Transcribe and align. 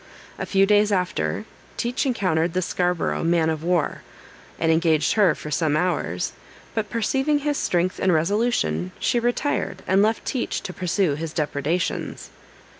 A 0.39 0.47
few 0.47 0.65
days 0.65 0.91
after, 0.91 1.45
Teach 1.77 2.07
encountered 2.07 2.53
the 2.53 2.63
Scarborough 2.63 3.23
man 3.23 3.51
of 3.51 3.63
war, 3.63 4.01
and 4.57 4.71
engaged 4.71 5.13
her 5.13 5.35
for 5.35 5.51
some 5.51 5.77
hours; 5.77 6.33
but 6.73 6.89
perceiving 6.89 7.37
his 7.45 7.59
strength 7.59 7.99
and 7.99 8.11
resolution, 8.11 8.93
she 8.97 9.19
retired, 9.19 9.83
and 9.85 10.01
left 10.01 10.25
Teach 10.25 10.61
to 10.63 10.73
pursue 10.73 11.13
his 11.13 11.33
depredations. 11.33 12.31